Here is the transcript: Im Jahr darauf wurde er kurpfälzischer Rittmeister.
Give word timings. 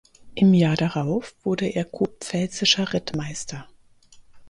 Im 0.33 0.55
Jahr 0.55 0.75
darauf 0.75 1.35
wurde 1.43 1.67
er 1.67 1.85
kurpfälzischer 1.85 2.91
Rittmeister. 2.91 3.67